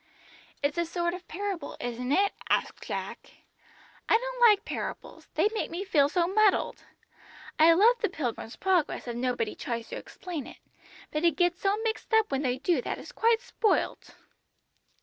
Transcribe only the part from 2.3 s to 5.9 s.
asked Jack. "I don't like parables, they make me